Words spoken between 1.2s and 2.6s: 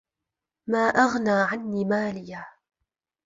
عَنّي مالِيَه